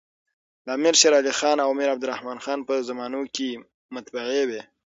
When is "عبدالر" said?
1.93-2.13